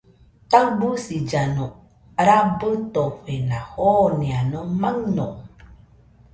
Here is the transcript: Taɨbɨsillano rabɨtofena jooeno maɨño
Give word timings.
Taɨbɨsillano 0.49 1.65
rabɨtofena 2.27 3.57
jooeno 3.71 4.59
maɨño 4.81 5.27